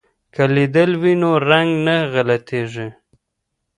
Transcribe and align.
که 0.33 0.43
لیدل 0.53 0.91
وي 1.01 1.13
نو 1.21 1.31
رنګ 1.49 1.69
نه 1.85 1.95
غلطیږي. 2.13 2.87